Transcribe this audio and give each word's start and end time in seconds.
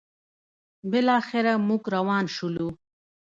بالاخره 0.91 1.53
موږ 1.67 1.81
روان 1.95 2.25
شولو: 2.35 2.67